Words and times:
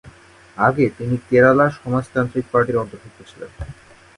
আগে 0.57 0.85
তিনি 0.97 1.15
কেরালা 1.29 1.65
সমাজতান্ত্রিক 1.79 2.45
পার্টির 2.51 2.81
অন্তর্ভুক্ত 2.83 3.19
ছিলেন। 3.29 3.51